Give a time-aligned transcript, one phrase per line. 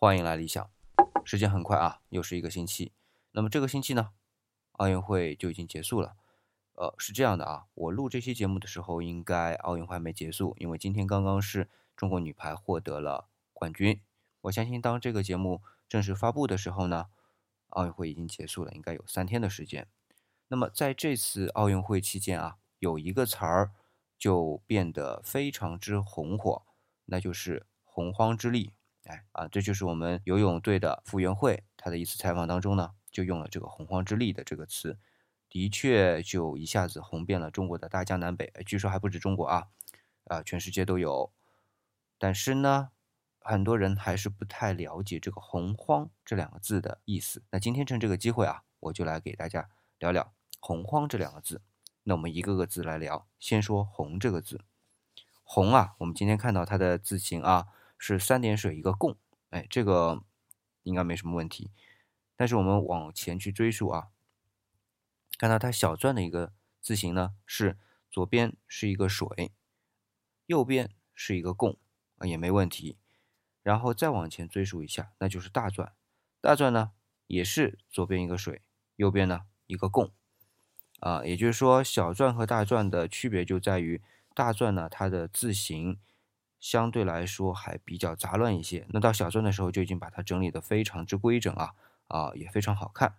[0.00, 0.70] 欢迎来理想。
[1.24, 2.92] 时间很快啊，又是一个星期。
[3.32, 4.10] 那么这个星期呢，
[4.74, 6.14] 奥运会就已经结束了。
[6.74, 14.00] 呃，是这样的啊，我录这期节目的时候，应该奥运会还没结束，因为今天刚刚是中国女排获得了冠军。
[14.42, 17.06] 我相信当这个节目正式发布的时候呢，
[17.70, 19.88] 奥运会已经结束了，应该有三天的时间。
[20.46, 23.72] 那么在这次奥运会期间啊，有一个词儿
[24.16, 26.62] 就变得非常之红火，
[27.06, 28.70] 那就是“洪荒之力”。
[29.08, 34.98] 哎啊，这就是我们游泳队的傅园慧，她的一次采访当中呢，就用了这个“洪荒之力”的这个词，
[35.48, 38.52] 的确就一下子红遍了中国的大江南北。
[38.66, 39.68] 据说还不止中国啊，
[40.24, 41.32] 啊，全世界都有。
[42.18, 42.90] 但是呢，
[43.40, 47.42] 很多人还是不太了解这个“洪荒”这两个字的意思。
[47.50, 51.62] 那今天趁这个机会啊，我就来给大家聊聊“洪荒”这两个字。
[52.02, 54.60] 那我们一个个字来聊，先说“洪”这个字
[55.44, 57.68] ，“洪”啊，我们今天看到它的字形啊。
[57.98, 59.16] 是三点水一个共，
[59.50, 60.22] 哎，这个
[60.84, 61.70] 应该没什么问题。
[62.36, 64.08] 但是我们往前去追溯啊，
[65.36, 67.76] 看到它小篆的一个字形呢，是
[68.08, 69.52] 左边是一个水，
[70.46, 71.76] 右边是一个共
[72.18, 72.96] 啊，也没问题。
[73.64, 75.90] 然后再往前追溯一下，那就是大篆，
[76.40, 76.92] 大篆呢
[77.26, 78.62] 也是左边一个水，
[78.96, 80.12] 右边呢一个共
[81.00, 84.00] 啊，也就是说小篆和大篆的区别就在于
[84.32, 85.98] 大篆呢它的字形。
[86.60, 91.74] 相对来说还比较杂乱一些，那到小篆的时候就已经把它整理的非常之规整啊
[92.08, 93.16] 啊，也非常好看。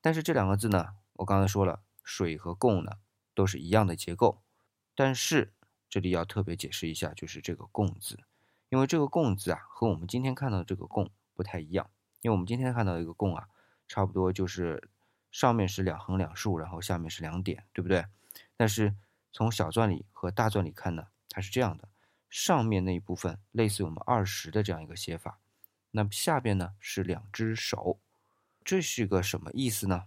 [0.00, 2.92] 但是这两个字呢，我刚才说了，水和共呢
[3.34, 4.42] 都是一样的结构，
[4.94, 5.52] 但是
[5.88, 8.18] 这里要特别解释一下，就是这个共字，
[8.68, 11.90] 因为这个共字啊和我们今天看到的这个共不太一样，
[12.22, 13.48] 因为我们今天看到一个共啊，
[13.86, 14.88] 差不多就是
[15.30, 18.06] 上面是两横两竖，然后下面是两点，对不对？
[18.56, 18.94] 但是
[19.32, 21.88] 从小篆里和大篆里看呢，它是这样的。
[22.34, 25.38] 上面那一部分类似于我们二十的这样一个写法，
[25.92, 28.00] 那么下边呢是两只手，
[28.64, 30.06] 这是个什么意思呢？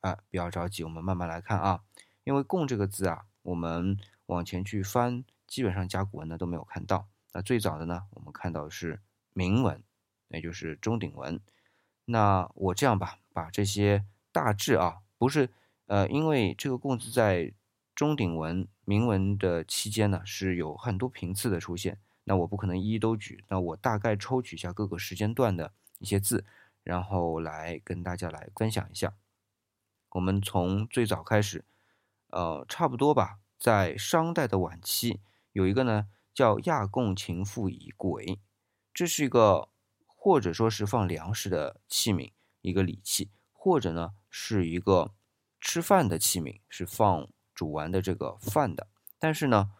[0.00, 1.82] 啊，不要着急，我们慢慢来看啊。
[2.24, 7.06] 因为“共”这个字啊，我们往前去翻，基本上甲骨文呢都没有看到。
[7.34, 9.02] 那最早的呢，我们看到是
[9.34, 9.82] 铭文，
[10.28, 11.38] 也就是钟鼎文。
[12.06, 15.50] 那我这样吧，把这些大致啊，不是
[15.84, 17.52] 呃，因为这个“共”字在。
[17.94, 26.46] 钟鼎文铭文的期间呢，是有很多频次的出现，那我不可能一一都举，那我大概抽取一下各个时间段的一些字，
[26.82, 29.12] 然后来跟大家来分享一下。
[30.12, 31.66] 我们从最早开始，
[32.28, 35.20] 呃，差不多吧，在商代的晚期，
[35.52, 38.38] 有一个呢叫亚贡秦妇以簋，
[38.94, 39.68] 这是一个
[40.06, 42.32] 或者说是放粮食的器皿，
[42.62, 45.12] 一个礼器，或者呢是一个
[45.60, 47.28] 吃饭的器皿，是放。
[47.58, 48.86] 煮完的这个饭的，
[49.18, 49.72] 但是呢，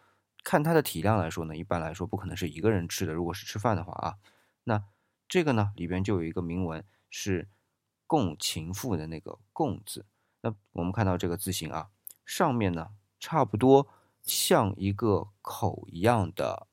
[0.43, 3.13] 看它的体量来说呢，一般来说不可能是一个人吃的。
[3.13, 4.19] 如果是吃饭的话啊，
[4.65, 4.83] 那
[5.29, 7.49] 这个呢里边就有一个铭文是
[8.09, 10.07] “共情妇”的那个“共”字。
[10.41, 11.91] 那我们看到这个字形啊，
[12.27, 12.91] 上面呢
[13.21, 13.87] 差不多
[14.25, 16.67] 像一个口一样的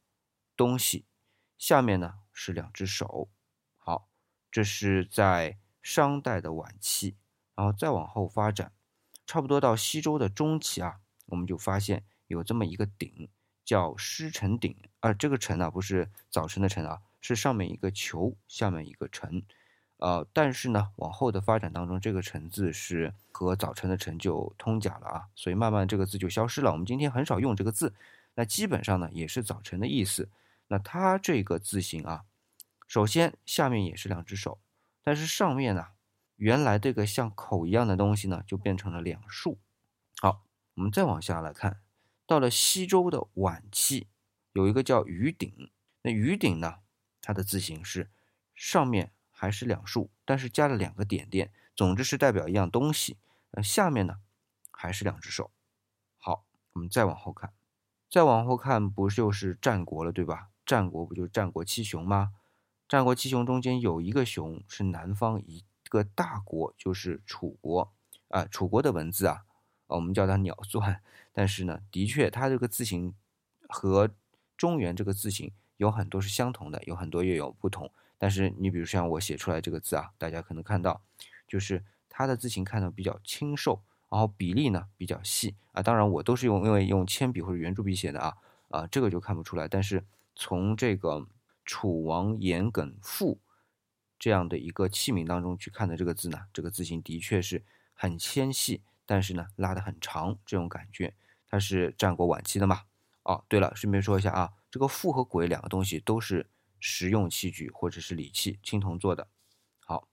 [0.58, 1.06] 东西，
[1.60, 3.30] 下面呢是两只手。
[3.78, 4.10] 好，
[4.50, 7.16] 这是在商代的晚期，
[7.54, 8.72] 然后再往后发展。
[9.26, 13.28] 差不多到西周的中期啊，我们就发现有这么一个鼎，
[13.64, 14.76] 叫师臣鼎。
[15.00, 19.44] 啊，这个臣呢不是早晨的晨啊，是上面一个球，下面一个臣。
[19.98, 26.72] 呃，但是呢，往后的发展当中，这个臣字是和早晨的晨就通假了啊，所以慢慢这个字就消失了。
[26.72, 27.94] 我们今天很少用这个字，
[28.36, 30.30] 那基本上呢也是早晨的意思。
[30.68, 32.26] 那它这个字形啊，
[32.88, 34.60] 首先下面也是两只手，
[35.04, 35.88] 但是上面呢。
[36.36, 39.60] 原来这个像口一样的东西呢，就变成了两竖。
[40.22, 40.44] 好，
[40.74, 41.82] 我们再往下来看，
[42.26, 44.08] 到了西周的晚期，
[44.54, 45.72] 有一个叫鱼鼎。
[46.02, 46.80] 那鱼鼎呢，
[47.22, 48.12] 它的字形是
[48.54, 53.18] 上面还是两竖，但是加了两个点点，总之是代表一样东西。
[53.52, 54.20] 那下面呢，
[54.72, 55.52] 还是两只手。
[56.18, 57.54] 好，我们再往后看，
[58.10, 60.50] 再往后看，不就是战国了，对吧？
[60.66, 62.34] 战国不就是战国七雄吗？
[62.88, 65.64] 战国七雄中间有一个雄是南方一。
[65.86, 67.94] 这个大国就是楚国
[68.30, 69.46] 啊，楚国的文字啊，
[69.86, 70.98] 我们叫它鸟篆，
[71.32, 73.14] 但是呢，的确它这个字形
[73.70, 74.10] 和
[74.58, 77.92] 中原这个字形有很多是相同的，有很多也有不同。
[78.18, 81.04] 但是你比如像我写出来这个字啊，大家可能看到，
[81.48, 85.84] 就是它的字形看的比较清瘦，然后比例呢比较细啊。
[85.84, 88.38] 当然我都是用因为用铅笔或者圆珠笔写的啊
[88.70, 89.68] 啊，这个就看不出来。
[89.68, 90.04] 但是
[90.36, 91.28] 从这个
[91.64, 93.40] 楚王严耿父。
[94.18, 97.64] 这样的一个器皿当中去看的这个字呢，这个字形的确是
[97.94, 101.16] 很纤细，但是呢拉得很长，这种感觉，
[101.48, 102.84] 它是战国晚期的嘛？
[103.24, 109.28] 哦，对了，顺便说一下啊，这个“父”和“鬼”两个东西都是实用器具或者是礼器，青铜做的。
[109.80, 110.08] 好，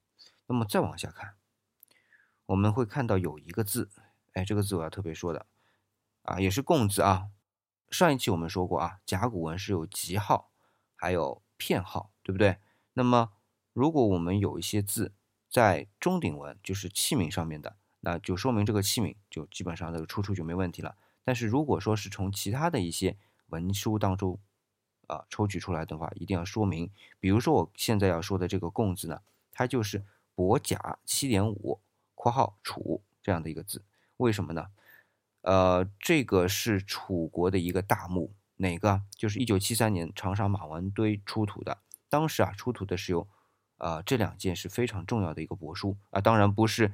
[0.47, 1.35] 那么再往下看，
[2.47, 3.91] 我们会看到有一个字，
[4.33, 5.45] 哎，这个字我要特别说的
[6.23, 7.29] 啊，也是贡字啊。
[7.91, 10.51] 上一期我们说过啊，甲骨文是有吉号，
[10.97, 12.57] 还有片号，对不对？
[12.95, 13.33] 那么
[13.73, 15.13] 如果我们有一些字
[15.49, 20.97] 在中鼎文，就是器皿上面的，那就说明这个器皿就基本上这个出处就没问题了。
[21.25, 23.17] 但是如果说是从其他的一些
[23.49, 24.39] 文书当中
[25.07, 26.91] 啊抽取出来的话，一定要说明。
[27.19, 30.05] 比如说我现在要说的这个“贡”字呢，它就是
[30.35, 31.81] 伯甲七点五
[32.15, 33.85] （括号楚）这样的一个字。
[34.19, 34.69] 为什么呢？
[35.43, 39.03] 呃，这个是楚国的一个大墓，哪个？
[39.17, 41.79] 就是一九七三年长沙马王堆出土的。
[42.09, 43.27] 当时啊，出土的是有。
[43.83, 46.93] 啊，这两件是非常重要的一个帛书啊，当然不是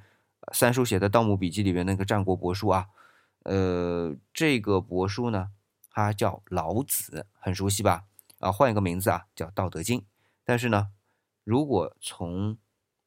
[0.54, 2.86] 三叔写的《盗墓笔记》里面那个战国帛书啊。
[3.44, 5.50] 呃，这个帛书呢，
[5.90, 8.06] 它叫《老子》，很熟悉吧？
[8.38, 10.00] 啊，换一个名字啊，叫《道德经》。
[10.44, 10.88] 但是呢，
[11.44, 12.56] 如果从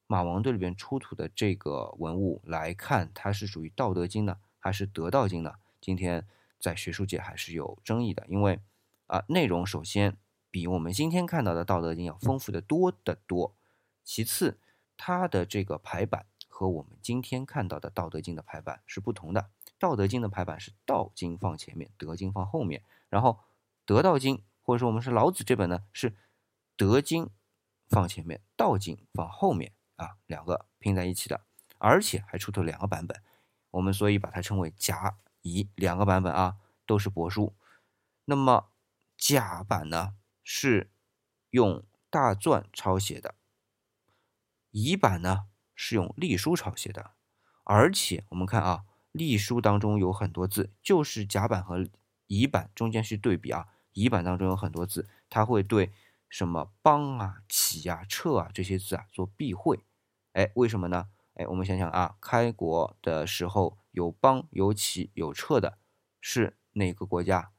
[0.06, 5.54] 马王堆里边出土的这个文物来看，它是属于《道德经》呢，还是《得道经》呢？
[5.80, 6.24] 今天
[6.60, 8.60] 在学术界还是有争议的，因为
[9.08, 10.16] 啊，内容首先
[10.52, 13.56] 比我们今天看到的《道德经》要丰富的多得多。
[14.04, 14.58] 其次，
[14.96, 19.40] 它的这个排版和我们今天看到的《道德经》的排版是不同的。
[19.78, 23.30] 《道德经》的排版是“道经”放前面，“德经”放后面，然后
[23.84, 26.14] 《德道经》或者说我们是老子这本呢，是
[26.76, 27.30] “德经”
[27.90, 31.40] 放前面，“道经”放后面啊，两个拼在一起的，
[31.78, 33.20] 而且还出土两个版本，
[33.72, 37.54] 我们所以把它称为甲乙两个版本啊，都是帛书。
[38.26, 38.70] 那么
[39.16, 40.14] 甲版呢，
[40.44, 40.90] 是
[41.50, 43.34] 用大篆抄写的。
[44.72, 47.12] 乙版呢是用隶书抄写的，
[47.64, 51.86] 而且我们看啊，隶书当中有很多字，就是甲版和
[52.26, 55.92] 乙版中间去对比啊，乙版当中有很多字，它会对
[56.28, 59.84] 什么邦啊、起啊、撤啊这些字啊做避讳。
[60.32, 61.10] 哎，为什么呢？
[61.34, 65.78] 哎，我们想想啊，开国的时候有邦、有起、有撤的，
[66.20, 67.52] 是哪个国家？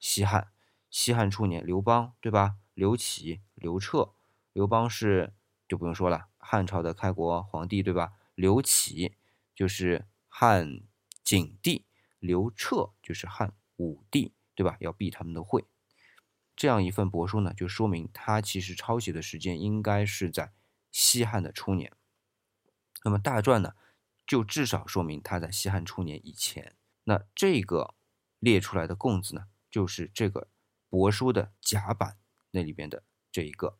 [0.00, 0.48] 西汉。
[0.90, 2.56] 西汉初年，刘邦对吧？
[2.74, 4.14] 刘启、刘彻，
[4.52, 5.32] 刘邦是。
[5.66, 8.12] 就不用说了，汉朝的开国皇帝对吧？
[8.34, 9.14] 刘启
[9.54, 10.80] 就是汉
[11.22, 11.86] 景帝，
[12.18, 14.76] 刘彻就是汉武帝，对吧？
[14.80, 15.64] 要避他们的讳。
[16.56, 20.52] 这样一份帛书呢，就说明他其实抄写的时间应该是在
[20.90, 21.92] 西汉的初年。
[23.04, 23.74] 那么大篆呢，
[24.26, 26.76] 就至少说明他在西汉初年以前。
[27.04, 27.94] 那这个
[28.38, 30.48] 列出来的贡字呢，就是这个
[30.90, 32.18] 帛书的甲版
[32.50, 33.02] 那里边的
[33.32, 33.78] 这一个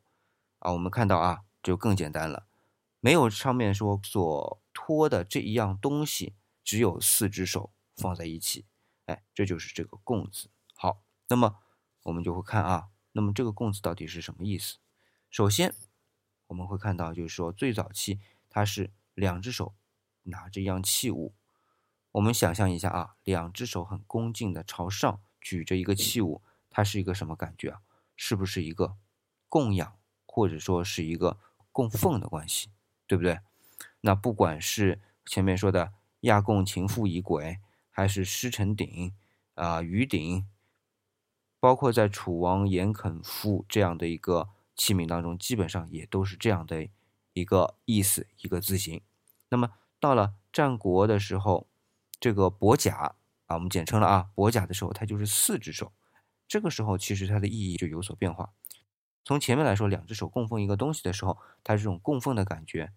[0.61, 1.43] 啊，我们看到啊。
[1.65, 2.47] 就更简单了，
[3.01, 8.67] 没有上面说所托的这一样东西，只有四只手放在一起，
[9.07, 10.51] 哎，这就是这个“供”字。
[10.75, 11.57] 好，那么
[12.03, 14.77] 我们就会看啊，那么这个“供”字到底是什么意思？
[15.31, 15.75] 首先
[16.49, 19.75] 我们会看到，就是说最早期它是两只手
[20.25, 21.35] 拿着一样器物，
[22.13, 27.81] 我们想象一下啊，两只手很恭敬的朝上举着一个器物，它是一个什么感觉啊？
[28.15, 28.99] 是不是一个
[29.49, 31.39] 供养，或者说是一个？
[31.75, 32.71] 供奉的关系，
[33.09, 33.41] 对不对？
[34.03, 37.59] 那不管是前面说的亚贡秦妇仪轨，
[37.91, 39.13] 还是师臣鼎
[39.55, 40.47] 啊、鱼鼎，
[41.59, 46.89] 包括在楚王严肯夫这样的一个器皿当中，基本上也都是这样的
[47.33, 49.03] 一个意思，一个字形。
[49.49, 51.67] 那么到了战国的时候，
[52.21, 53.17] 这个伯甲
[53.47, 55.93] 啊，我们简称了啊，伯甲的时候，它就是四只手。
[56.47, 58.53] 这个时候其实它的意义就有所变化。
[59.25, 62.93] 从前面来说，两只手供奉一个东西的时候，它这种供奉的感觉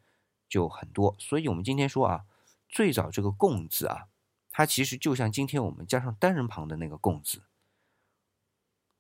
[0.50, 1.16] 就很多。
[1.18, 2.26] 所以，我们今天说啊，
[2.68, 4.10] 最早这个“供”字啊，
[4.52, 7.44] 它其实就像今天我们加上单人旁的那个“供”字。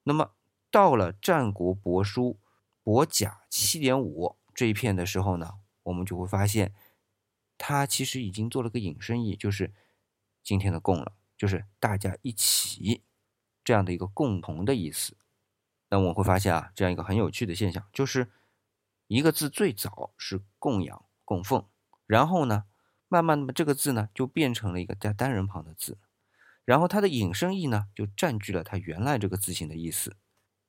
[0.03, 0.31] 那么，
[0.71, 2.39] 到了战国帛书
[2.83, 6.73] 帛甲七点五这一片的时候呢，我们就会发现，
[7.57, 9.73] 它其实已经做了个引申义，就是
[10.41, 13.03] 今天的“供”了，就是大家一起
[13.65, 15.17] 这样的一个共同的意思。
[15.89, 18.29] 那我会发现啊，这样一个很有趣的现象，就是
[19.07, 21.65] 一个字最早是供养、供奉，
[22.05, 22.65] 然后呢，
[23.07, 25.97] 慢慢的这个字呢就变成了一个带单人旁的字，
[26.65, 30.17] 然后它的引申义呢就占据了它原来这个字形的意思，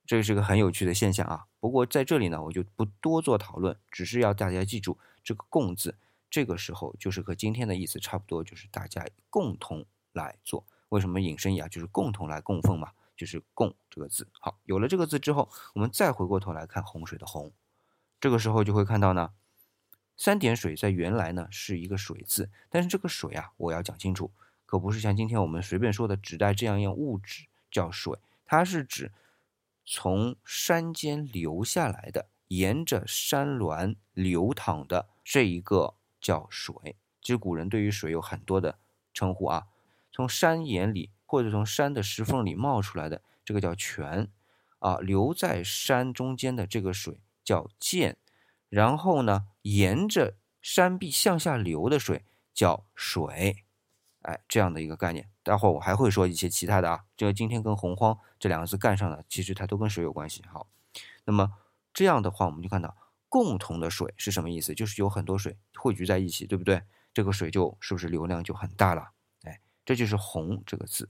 [0.05, 1.47] 这是个很有趣的现象啊。
[1.59, 5.97] 不过在这里呢，我就不多做讨论，只是要大家记住这个“供”字，
[6.29, 10.65] 这个时候就是和今天的意思差不多，就是大家共同来做。
[10.87, 11.67] 为什么引申义啊？
[11.67, 12.91] 就是共同来供奉嘛。
[13.19, 17.51] 就是“供”这个字，好，有了这个字之后，我们再回过头来看洪水的“洪”，
[18.21, 19.33] 这个时候就会看到呢，
[20.15, 24.31] 三点水在原来呢是一个水字，但是这个水啊，我要讲清楚，
[24.65, 29.11] 可不是像今天我们随便说的指代这样一样物质叫水，它是指
[29.85, 36.95] 从山间流下来的，沿着山峦流淌的这一个叫水。
[37.21, 38.79] 其实古人对于水有很多的
[39.13, 39.67] 称呼啊，
[40.09, 44.27] 从山岩里或者从山的石缝里冒出来的，这个叫泉
[44.79, 48.15] 啊，流在山中间的这个水叫涧，
[48.67, 53.63] 然后呢，沿着山壁向下流的水叫水。
[54.23, 57.05] 哎，这样的一个概念，待会儿我还会说一些其他的啊。
[57.15, 60.43] 这个今天跟洪荒这两个字干上了，其实它都跟水有关系。
[60.51, 60.65] 好，
[61.25, 61.53] 那么
[61.93, 62.97] 这样的话，我们就看到
[63.29, 64.73] 共同的水是什么意思？
[64.73, 66.81] 就是有很多水汇聚在一起，对不对？
[67.13, 69.11] 这个水就是不是流量就很大了？
[69.43, 71.07] 哎，这就是洪这个字。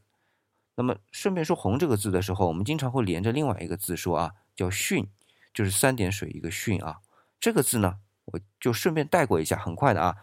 [0.79, 5.09] 那么顺便说红这个字的时候，我们经常会连着另外一个字说啊，叫汛，
[5.53, 7.01] 就是三点水一个汛啊。
[7.37, 10.15] 这个字呢，我就顺便带过一下，很快的啊。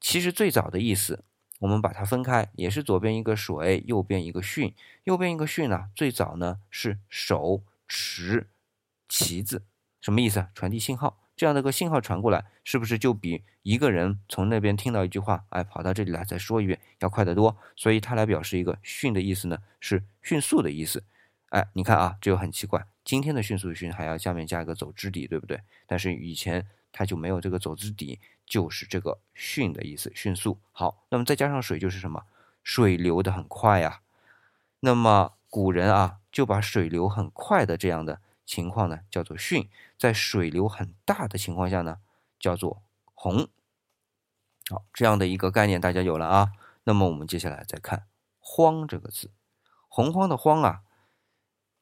[0.00, 1.22] 其实最早的意思。
[1.60, 4.74] 我们把它分开，也是左边一个水，右边一个巽。
[5.04, 8.48] 右边一个巽呢，最早呢是手持
[9.08, 9.62] 旗子，
[10.00, 10.48] 什么意思？
[10.56, 17.56] 传递信号，这样的个信号传过来，是不是就比一个人从那边听到一句话，哎，跑到这里来再说一遍要快得多？
[17.76, 21.04] 所以它来表示一个迅的意思呢，是迅速的意思。
[21.50, 25.60] 哎，你看啊，这就很奇怪，今天的迅速的迅还要下面加一个走之底，对不对？
[25.86, 26.66] 但是以前。
[26.94, 30.58] 它就没有这个走之底，就是这个迅的意思，迅速。
[30.72, 32.22] 好，那么再加上水就是什么？
[32.62, 34.02] 水流的很快呀。
[34.80, 39.68] 那么古人啊，就把水流很快的这样的情况呢，叫做汛；
[39.98, 41.98] 在水流很大的情况下呢，
[42.38, 42.82] 叫做
[43.14, 43.48] 洪。
[44.68, 46.52] 好，这样的一个概念大家有了啊。
[46.84, 48.06] 那么我们接下来再看
[48.40, 49.30] “荒”这个字
[49.88, 50.82] ，“洪荒”的“荒”啊，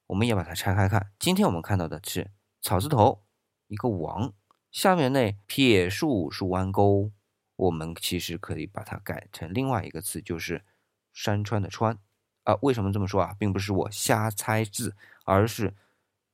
[0.08, 1.10] 我们也把它拆开看。
[1.18, 3.22] 今天我们看到的是草字头
[3.66, 4.32] 一个王。
[4.70, 7.10] 下面那撇竖竖弯钩，
[7.56, 10.64] 我们其实可以把它改成另外一个字，就是
[11.12, 11.98] 山川的川
[12.44, 12.56] 啊。
[12.62, 13.34] 为什么这么说啊？
[13.38, 15.74] 并不是我瞎猜字，而是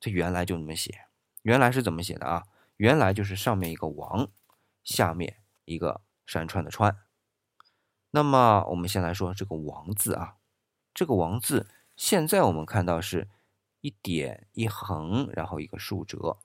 [0.00, 1.06] 它原来就这么写。
[1.42, 2.44] 原来是怎么写的啊？
[2.76, 4.28] 原来就是上面一个王，
[4.82, 6.98] 下面一个山川的川。
[8.10, 10.36] 那么我们先来说这个王字啊，
[10.92, 13.28] 这个王字现在我们看到是
[13.80, 16.38] 一点一横，然后一个竖折，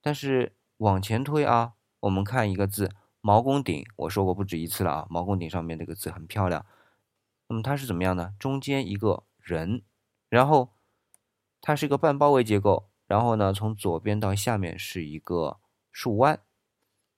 [0.00, 0.56] 但是。
[0.78, 2.90] 往前推啊，我们看一个字
[3.22, 6.66] “毛公鼎”，我说过不止一次了啊，“毛公鼎”上面这个字很漂亮。
[7.46, 8.34] 那么它是怎么样呢？
[8.40, 9.84] 中间一个人，
[10.28, 10.72] 然后
[11.66, 15.58] 它是一个半包围结构，然后呢，从左边到下面是一个
[15.90, 16.38] 竖弯。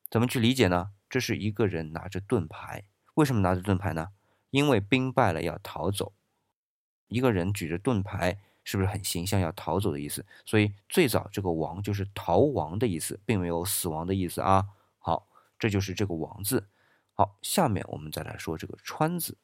[0.08, 0.92] 怎么去理解呢？
[1.10, 2.84] 这是一个人拿着盾牌，
[3.14, 4.10] 为什么拿着盾牌呢？
[4.50, 6.12] 因为兵败了要逃走，
[7.08, 8.38] 一个人举着盾牌。
[8.68, 10.26] 是不是很形象要逃走的意思？
[10.44, 14.66] 所以最早这个亡就是逃亡的意思，并没有死亡的意思啊。
[14.98, 16.66] 好，这就是这个亡字。
[17.14, 19.38] 好，下面我们再来说这个川字。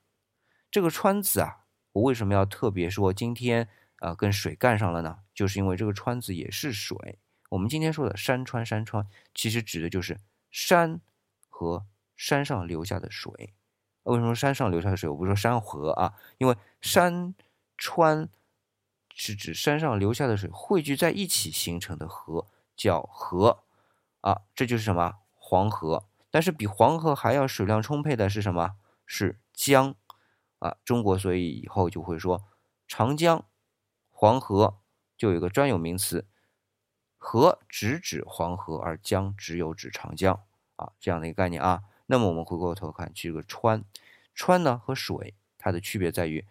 [0.73, 3.69] 这个川字啊，我为什么要特别说今天
[4.03, 5.21] 啊跟水干上了呢？
[5.33, 7.19] 就是因为这个川字也是水。
[7.49, 11.01] 我们今天说的山川山川，其实指的就是山
[11.49, 13.55] 和山上流下的水。
[14.03, 15.09] 为什么山上流下的水？
[15.09, 17.35] 我不说山河啊，因为山
[17.79, 18.29] 川。
[19.15, 23.63] 是指山上流下的水汇聚在一起形成的河，叫河
[24.23, 26.07] 啊，这就是什么黄河。
[26.31, 28.71] 但是比黄河还要水量充沛的是什么？
[29.05, 29.95] 是江
[30.61, 30.79] 啊。
[30.83, 32.43] 中国所以以后就会说
[32.89, 33.45] 长江、
[34.23, 34.79] 黄河，
[35.17, 36.29] 就有一个专有名词，
[37.19, 40.45] 河直指黄河，而江只有指长江
[40.76, 41.83] 啊，这样的一个概念啊。
[42.07, 43.85] 那么我们回过头看这个川，
[44.33, 46.47] 川呢和水它的区别在于，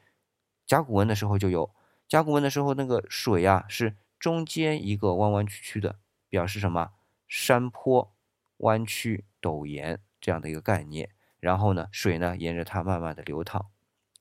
[0.65, 1.73] 甲骨文的时候就有。
[2.09, 5.97] 甲骨文的时候，那个水呀是中间一个弯弯曲曲的，
[6.27, 6.91] 表示什么？
[7.25, 8.13] 山坡、
[8.57, 11.11] 弯曲、陡岩这样的一个概念。
[11.39, 13.71] 然后呢，水呢沿着它慢慢的流淌，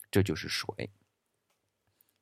[0.08, 0.92] 这就是水。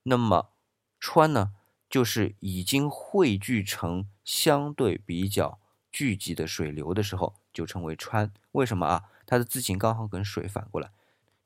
[0.04, 0.52] 那么
[1.00, 1.52] 川呢，
[1.88, 5.58] 就是已经汇聚成相对比较
[5.90, 8.32] 聚集的水流的时候，就称为川。
[8.52, 9.04] 为什么啊？
[9.26, 10.90] 它的字形刚好跟水反过来，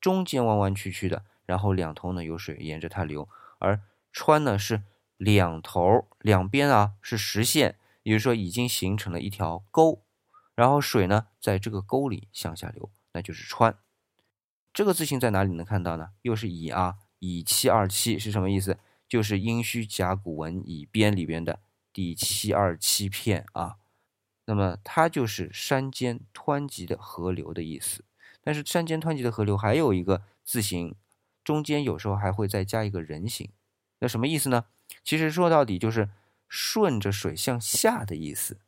[0.00, 3.28] 中间弯弯曲曲的，然后两头呢有水沿着它流，
[3.58, 3.80] 而
[4.12, 4.82] 川呢是
[5.16, 10.02] 两头两边啊是实线，也就是说已经形成了一条沟，
[10.54, 13.76] 然后水呢在这个沟里向下流，那就是川。
[14.72, 16.10] 这个字形在哪里能看到呢？
[16.22, 18.78] 又是乙啊，乙七二七是什么意思？
[19.12, 21.60] 就是殷墟甲骨文乙编里边的
[21.92, 23.76] 第七二七片啊。
[24.46, 28.06] 那么它就是山间湍急的河流的意思。
[28.40, 30.94] 但是山间湍急的河流还有一个字形，
[31.44, 33.50] 中间有时候还会再加一个人形。
[33.98, 34.64] 那什么意思呢？
[35.04, 36.08] 其实说到底就是
[36.48, 38.60] 顺着水向下的意思，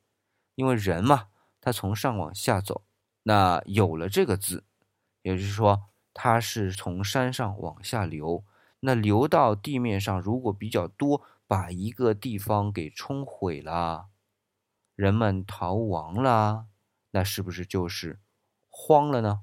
[0.57, 2.83] 因为人嘛，他从上往下走，
[3.23, 4.65] 那有了这个字，
[5.23, 8.45] 也就是说它是从山上往下流，
[8.87, 14.09] 那流到地面上，如果比较多，把一个地方给冲毁了，
[14.95, 16.67] 人们逃亡了，
[17.13, 18.21] 那是不是就是
[18.69, 19.41] 荒了呢？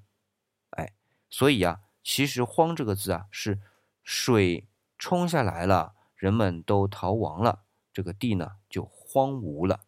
[0.70, 0.94] 哎，
[1.28, 3.60] 所以啊，其实“荒”这个字啊，是
[4.04, 4.68] 水
[5.00, 9.86] 冲下来了，人们都逃亡了，这个地呢就荒芜了。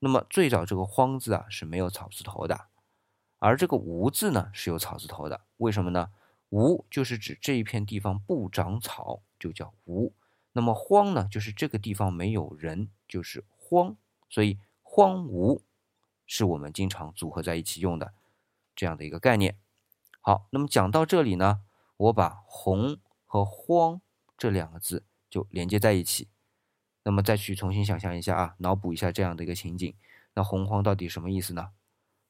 [0.00, 2.66] 那么最早这个“荒”字啊是没有草字头的，
[3.38, 5.42] 而这个“无”字呢是有草字头的。
[5.58, 6.10] 为什么呢
[6.54, 10.12] ？“无”就是指这一片地方不长草，就叫“无”。
[10.52, 13.96] 那么“荒”呢，就是这个地方没有人，就是“荒”。
[14.30, 15.62] 所以“荒芜”
[16.26, 18.14] 是我们经常组合在一起用的
[18.76, 19.58] 这样的一个概念。
[20.20, 21.62] 好，那么讲到这里呢，
[21.96, 24.00] 我把“洪”和“荒”
[24.38, 26.28] 这两个字就连接在一起。
[27.02, 29.92] 那么再去重新想象一下啊，脑补一下这样的一个情景。
[30.34, 31.70] 那洪荒到底什么意思呢？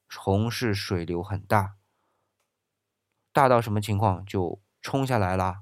[0.09, 1.75] 洪是水流很大，
[3.35, 5.57] 大到什么情况就冲下来了。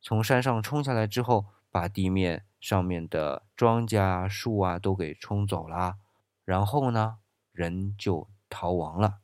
[0.00, 5.94] 从山上冲下来之后，把地面上面的庄稼、树啊都给冲走了。
[6.44, 7.18] 然后呢，
[7.52, 9.20] 人就逃亡了。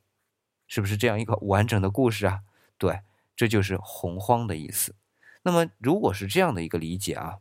[0.67, 2.43] 是不是这样一个完整的故事啊？
[2.77, 3.01] 对，
[3.35, 4.95] 这就是洪荒的意思。
[5.41, 7.39] 那么如果是这样的一个理解啊，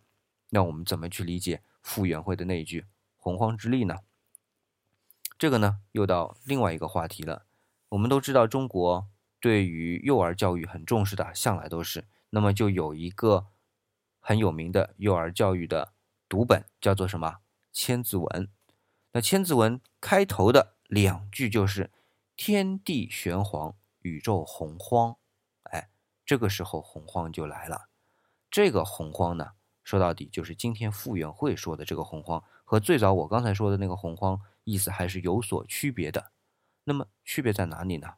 [0.48, 1.62] 那我们怎么去理解？
[1.80, 3.98] 傅园慧的那一句“洪荒之力”呢？
[5.38, 7.46] 这个呢，又到另外一个话题了。
[7.90, 9.08] 我们都知道，中国
[9.40, 12.04] 对于幼儿教育很重视的，向来都是。
[12.28, 13.46] 那么，就有一个
[14.20, 15.94] 很有名的幼儿教育的
[16.28, 17.28] 读本，叫做什么
[17.72, 18.26] 《千字文》。
[19.12, 21.90] 那《千字文》开头的两句就是
[22.36, 25.16] “天地玄黄，宇宙洪荒”。
[25.72, 25.90] 哎，
[26.24, 27.88] 这个时候洪荒就来了。
[28.50, 29.52] 这个洪荒呢？
[29.82, 36.30] 说到底，就是今天傅园慧说的这个洪荒，和最早我刚才说的那个洪荒意思还是有所区别的。
[36.84, 38.14] 那么区别在哪里呢？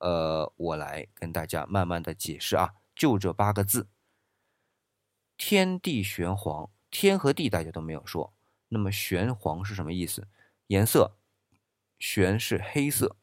[0.00, 2.74] 呃，我来跟大家慢慢的解释啊。
[2.94, 3.88] 就这八个字：
[5.38, 8.34] 天地玄黄，天和地大家都没有说。
[8.68, 10.28] 那么玄黄是什么意思？
[10.66, 11.16] 颜色，
[11.98, 13.16] 玄是黑色，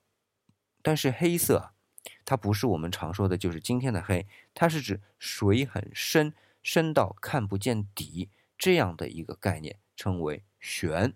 [0.81, 1.73] 但是黑色
[2.25, 6.33] 它不是我们常说的，就是今天的黑，它是指水很深。
[6.63, 11.13] 深到看不见底这样的一个概念称为玄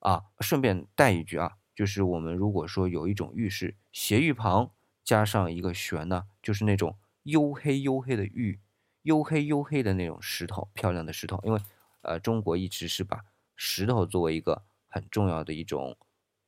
[0.00, 0.26] 啊。
[0.40, 4.72] 顺便带一句啊，就是我们如果说有一种玉是斜玉旁
[5.04, 8.58] 加上一个玄呢，就是那种黝黑黝黑的玉，
[9.04, 11.38] 黝黑黝黑的那种石头，漂亮的石头。
[11.44, 11.60] 因为
[12.00, 15.96] 呃，中国一直是把石头作为一个很重要的一种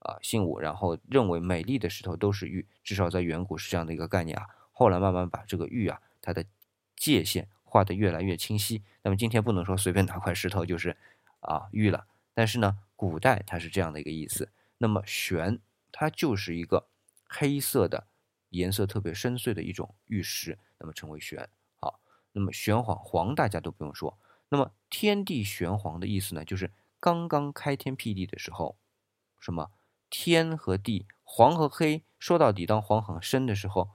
[0.01, 4.47] 啊信物，然后认为美丽的石头都是玉，至少在远古是这样的一个概念啊。
[4.73, 6.45] 后来慢慢把这个玉啊，它的
[6.97, 7.47] 界限。
[7.71, 8.83] 画的越来越清晰。
[9.03, 10.97] 那么今天不能说随便拿块石头就是
[11.41, 14.49] 啊玉了，但是呢，古代它是这样的一个意思。
[14.79, 15.61] 那么玄，
[15.93, 16.88] 它就是一个
[17.29, 18.09] 黑色的，
[18.51, 21.49] 颜色特别深邃的一种玉石，那么称为玄。
[21.77, 22.01] 好，
[22.33, 24.19] 那么玄黄黄大家都不用说。
[24.49, 28.79] 那么天地玄黄的意思呢，就是刚刚开天辟地的时候，
[29.38, 29.71] 什么
[30.09, 33.91] 天和地黄和黑，说到底，当黄很深的时候，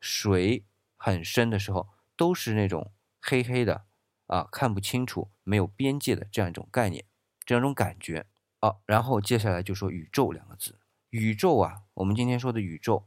[0.00, 0.64] 水
[0.96, 2.92] 很深的时候，都是那种。
[3.24, 3.84] 黑黑的
[4.26, 7.04] 啊，看不清楚，没有边界的这样一种概念，
[7.44, 8.26] 这样一种感觉
[8.62, 8.78] 啊。
[8.86, 10.78] 然后接下来就说宇宙两个字，
[11.10, 13.06] 宇宙啊，我们今天说的宇宙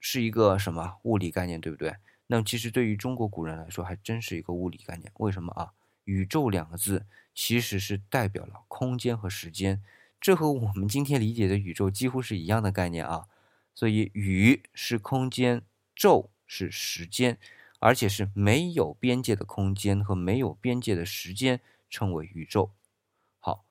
[0.00, 1.94] 是一个什么物理概念，对不对？
[2.28, 5.12] 那么其实对于中国古人来说，还真是一个物理概念。
[5.18, 5.72] 为什么啊？
[6.04, 9.82] 宇宙两个字其实是代表了空间和时间，
[10.20, 13.26] 这和我们今天理解的宇宙几乎是一样的概念啊。
[13.74, 15.62] 所以宇是空间，
[15.94, 17.38] 宙是时间。
[17.82, 22.72] 而且是没有边界的空间和没有边界的时间，称为宇宙。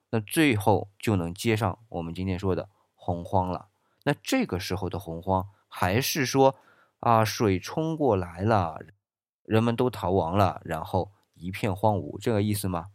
[0.10, 3.70] 那最后就能接上我们今天说的洪荒了。
[4.04, 6.56] 那这个时候的洪荒，还是说
[7.00, 8.80] 啊，水冲过来了，
[9.44, 12.92] 人们都逃亡了，然后一片荒芜，这个意思吗？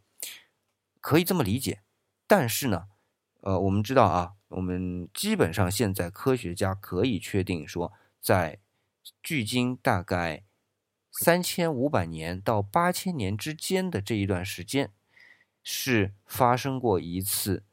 [0.99, 1.81] 可以这么理解。
[2.27, 2.87] 但是呢，
[3.41, 8.59] 呃，我们知道啊，我们基本上现在科学家可以确定说，在
[9.21, 10.43] 距今大概。
[11.17, 14.91] 三千五百年到八千年之间的这一段时间，
[15.65, 17.63] 是发生过一次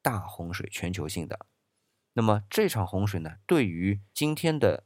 [0.00, 1.44] 大洪水，全球性的。
[2.14, 4.84] 那么这场洪水呢，对于今天的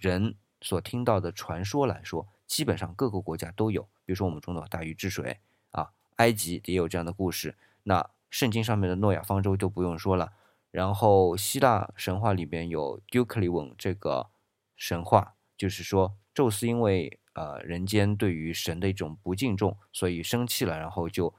[0.00, 3.82] 人所听到的传说来说，基本上各个国家都有。
[4.04, 5.40] 比如说我们中的大禹治水
[5.72, 7.56] 啊，埃及也有这样的故事。
[7.82, 10.32] 那圣经上面的诺亚方舟就不用说了。
[10.70, 14.30] 然后希腊神话里边有 d u k l i o n 这个
[14.76, 21.34] 神话，就是说宙斯因为呃，人间对于神的一种不敬重，所以生气了，然后就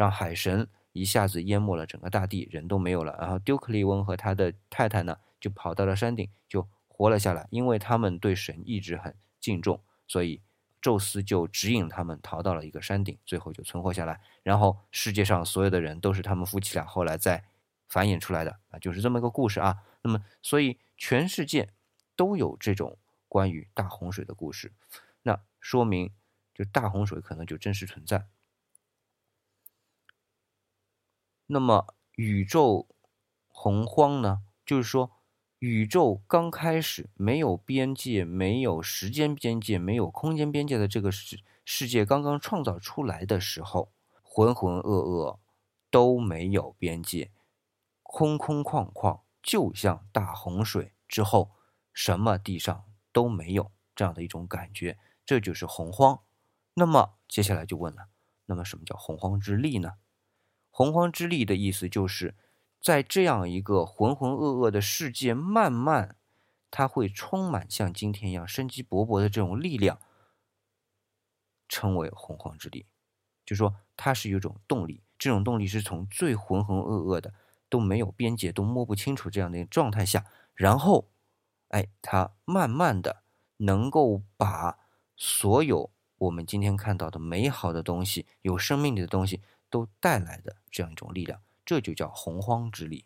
[0.00, 3.14] 让海神一下子淹没了整个大地，人都没有了。
[3.20, 7.46] 然后丢克利翁和他的太太呢，就跑到了山顶，就活了下来。
[7.50, 10.40] 因为他们对神一直很敬重，所以
[10.80, 14.18] 宙斯就指引他们逃到了一个山顶，最后就存活下来。
[14.42, 17.44] 然后世界上所有的人都是他们夫妻俩后来再
[17.86, 19.76] 繁衍出来的啊，就是这么一个故事啊。
[20.00, 21.68] 那么，所以全世界
[22.16, 22.96] 都有这种
[23.28, 24.72] 关于大洪水的故事，
[25.24, 26.10] 那说明
[26.54, 28.24] 就大洪水可能就真实存在。
[31.50, 32.88] 那么宇宙
[33.48, 34.42] 洪荒呢？
[34.64, 35.12] 就是说。
[35.60, 45.38] 宇宙刚开始没有边界、没有时间边界、没有空间边界的这个世世界刚刚创造出来的时候，浑浑噩噩，
[45.90, 47.30] 都没有边界，
[48.02, 51.50] 空空旷旷，就像大洪水之后，
[51.92, 56.20] 什么地上都没有这样的一种感觉，这就是洪荒。
[56.72, 58.08] 那么接下来就问了，
[58.46, 59.92] 那么什么叫洪荒之力呢？
[60.70, 62.34] 洪荒之力的意思就是。
[62.82, 66.16] 在这样一个浑浑噩噩的世界，慢慢，
[66.70, 70.00] 它会充满像今天一样生机勃勃的这种力量，
[71.68, 72.86] 称为洪荒之力。
[73.44, 77.34] 就说它是一种动力，这种动力是从最浑浑噩噩的
[77.68, 81.10] 都没有边界、都摸不清楚这样的状态下，然后，
[81.68, 83.22] 哎，它慢慢的
[83.58, 84.78] 能够把
[85.18, 91.40] 所有我们今天看到的美好的东西、有生命力的东西都带来的这样一种力量。
[91.64, 93.04] 这就叫洪荒之力，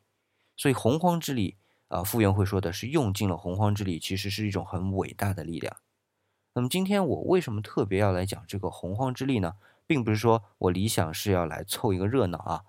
[0.57, 5.77] 所以洪荒之力啊，傅园慧说的是用尽了洪荒之力，其实是一种很伟大的力量。
[6.55, 9.57] 那么今天我为什么特别要来讲这个洪荒之力呢？
[9.87, 12.65] 并不是说我理想是要来凑一个热闹啊，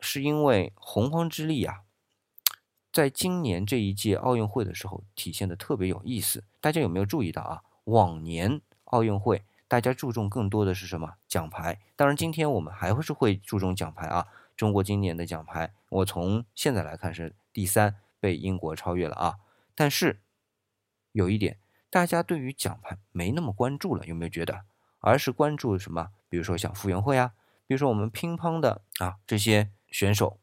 [0.00, 1.84] 是因为洪荒之力啊，
[2.92, 6.44] 在今年这一届奥运会的时候体现的特别有意思。
[6.60, 7.62] 大家有没有注意到啊？
[7.84, 11.14] 往年奥运会大家注重更多的是什么？
[11.28, 11.78] 奖牌。
[11.94, 14.26] 当然，今天我们还会是会注重奖牌啊。
[14.56, 19.38] 中国今年的奖牌，我从现在来看是第三，被英国超越了啊。
[19.76, 20.20] 但是
[21.12, 21.58] 有一点，
[21.90, 24.62] 大家对于奖牌没那么关注了，有没有觉得？
[25.00, 26.08] 而是关注什么？
[26.28, 27.34] 比如说像傅园慧啊，
[27.66, 30.40] 比如说我们乒乓的啊这些选手，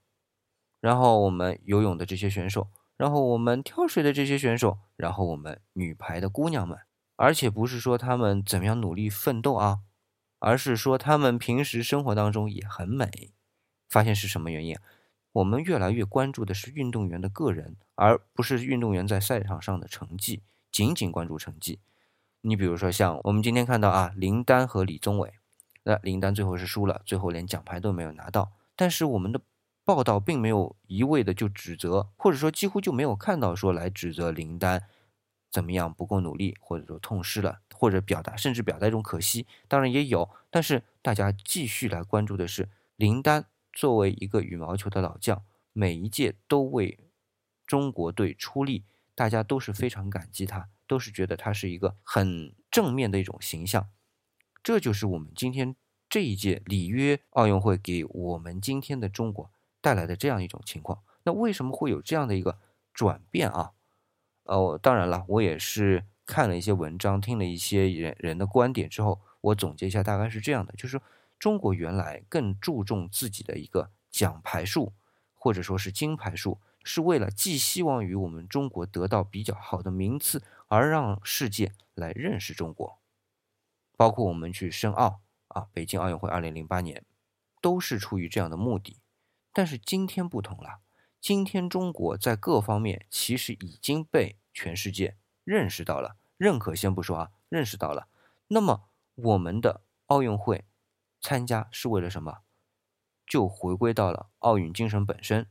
[0.79, 6.79] 然后我们游泳的这些选手，然后我们跳水的这些选手，然后我们女排的姑娘们，
[7.15, 9.79] 而且不是说他们怎么样努力奋斗啊，
[10.39, 13.31] 而是说他们平时生活当中也很美。
[13.89, 14.77] 发现是什么原因？
[15.33, 20.43] 我们越来越关注的是运动员的个人，而不是运动员在赛场上的成绩。
[20.71, 21.79] 仅仅关注成绩。
[22.41, 25.33] 你比如说，像我们今天看到啊，林丹和李宗伟，
[25.83, 28.51] 那林丹最后是输了，最后连奖牌都没有拿到。
[28.75, 29.39] 但是我们的
[29.85, 34.83] 报道并没有一味的就指责，或者说几乎就没有看到说来指责林丹
[35.55, 39.47] 怎么样不够努力，或者说痛失了，或者表达甚至表达一种可惜。
[39.69, 43.45] 当然也有，但是大家继续来关注的是林丹。
[43.71, 45.41] 作为一个羽毛球的老将，
[45.71, 46.99] 每一届都为
[47.65, 48.83] 中国队出力，
[49.15, 53.87] 大家都是非常感激他，都是觉得他是一个很正面的一种形象。
[54.61, 55.77] 这就是我们今天
[56.09, 61.01] 这一届里约奥运会给我们今天的中国带来的这样一种情况。
[61.23, 62.59] 那为什么会有这样的一个
[62.93, 63.71] 转变啊？
[64.45, 70.99] 呃，当然了，我也是看了一些文章，听了一些人人的观点之后，我总结一下，大概是这样的，就是。
[71.37, 74.93] 中国原来更注重自己的一个奖牌数，
[75.33, 82.97] 或者说是金牌数，是为了寄希望于我们中国得到比较好的名次，而让世界来认识中国。
[83.97, 87.03] 包括我们去申奥啊，北京奥运会二零零八年，
[87.61, 89.01] 都是出于这样的目的。
[89.51, 90.79] 但是今天不同了，
[91.25, 98.07] 今天中国在各方面其实已经被全世界认识到了，认可先不说啊，认识到了。
[98.49, 98.83] 那么
[99.15, 100.65] 我们的奥运会。
[101.19, 102.41] 参加是为了什么？
[103.25, 105.47] 就回归到了奥运精神本身。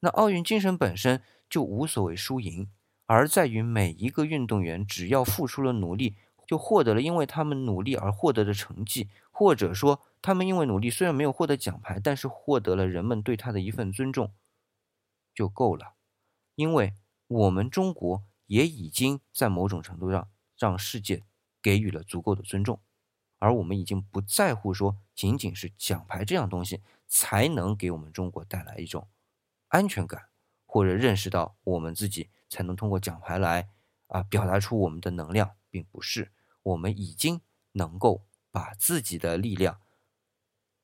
[0.00, 2.68] 那奥运精神本身就无所谓输赢，
[3.06, 14.32] 而在于每一个运动员只要付出了努力，就获得了因为他们努力而获得的成绩，或者说他们因为努力虽然没有获得奖牌，但是获得了人们对他的一份尊重，
[15.34, 15.94] 就够了。
[16.54, 16.94] 因为
[17.26, 21.22] 我们中国也已经在某种程度上让世界
[21.60, 22.80] 给予了足够的尊重。
[23.38, 29.08] 而我们已经不在乎说，仅仅是奖牌这样东西才能给我们中国带来一种
[29.68, 30.28] 安全感，
[30.64, 33.68] 或者认识到我们自己才能通过奖牌来
[34.06, 37.42] 啊表达出我们的能量，并不是我们已经
[37.72, 39.80] 能够把自己的力量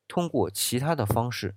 [0.06, 1.56] 通过其他的方式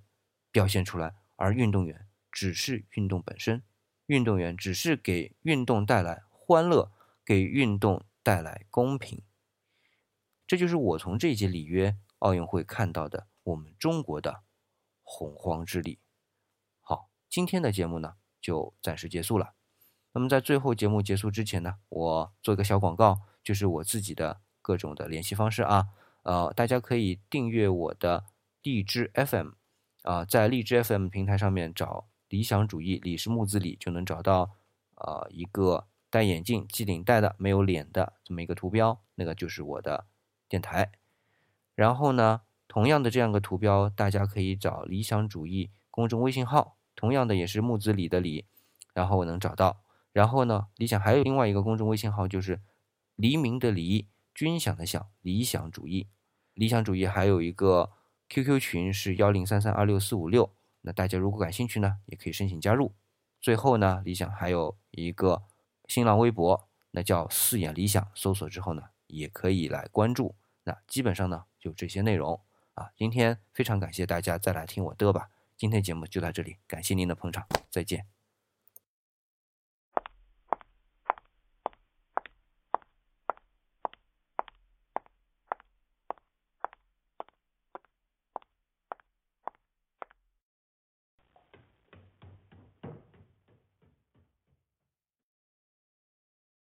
[0.50, 2.03] 表现出来，而运动员
[2.34, 3.62] 只是运动本身，
[4.06, 6.90] 运动员只是给运动带来欢乐，
[7.24, 9.22] 给运动带来公平。
[10.44, 14.42] 这就是我从这届里约奥运会看到的我们中国的
[15.04, 16.00] 洪荒之力。
[16.80, 19.54] 好，今天的节目呢就暂时结束了。
[20.12, 25.86] 那么在最后节目结束之前呢，我做一个小广告，就是我自己的各种的联系方式啊。
[26.24, 28.24] 呃，大家可以订阅我的
[28.60, 29.50] 荔枝 FM
[30.02, 34.50] 啊，在荔枝 FM 平台上面找理想主义，李是木子李，就能找到
[34.96, 40.06] 呃一个戴眼镜、系领带的、没有脸的这么一个图标，那个就是我的
[40.48, 40.90] 电台。
[41.76, 48.46] 然后呢，同样的这样一个图标，大家可以找理想主义公众微信号，同样的也是木子李的李，
[48.92, 49.84] 然后我能找到。
[50.10, 52.60] 然后呢，理想还有另外一个公众微信号，就是
[53.14, 56.08] 黎明的黎，军饷的饷，理想主义。
[56.54, 57.92] 理想主义还有一个
[58.28, 60.50] QQ 群是幺零三三二六四五六，
[60.86, 62.92] 那大家如果感兴趣呢，也可以申请加入。
[63.40, 65.42] 最后呢，理想还有一个
[65.88, 70.34] 新浪微博，那叫四眼理想，搜索之后呢，也可以来关注。
[70.64, 72.40] 那基本上呢，就这些内容
[72.74, 72.90] 啊。
[72.96, 78.13] 今天非常感谢大家再来听我的吧，今天节目就到这里，感谢您的捧场，再见。